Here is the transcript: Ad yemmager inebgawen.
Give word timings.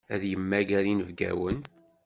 Ad 0.13 0.21
yemmager 0.31 0.83
inebgawen. 0.91 1.57